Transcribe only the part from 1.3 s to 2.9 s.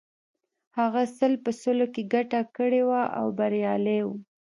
په سلو کې ګټه کړې